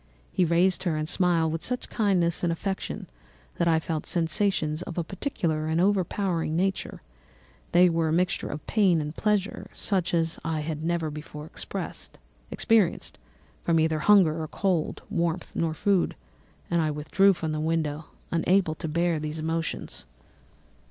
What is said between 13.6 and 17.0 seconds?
either from hunger or cold, warmth or food; and I